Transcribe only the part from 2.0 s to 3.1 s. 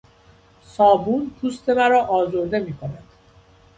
آزرده میکند.